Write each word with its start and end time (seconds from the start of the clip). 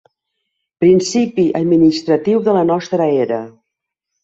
Principi 0.83 1.45
administratiu 1.61 2.43
de 2.49 2.57
la 2.59 2.65
nostra 2.73 3.11
era. 3.29 3.41